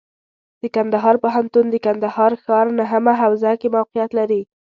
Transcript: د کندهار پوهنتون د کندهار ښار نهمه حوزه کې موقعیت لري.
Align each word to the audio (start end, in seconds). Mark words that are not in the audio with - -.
د 0.61 0.63
کندهار 0.75 1.15
پوهنتون 1.23 1.65
د 1.69 1.75
کندهار 1.85 2.31
ښار 2.43 2.65
نهمه 2.79 3.13
حوزه 3.21 3.51
کې 3.59 3.67
موقعیت 3.77 4.11
لري. 4.19 4.41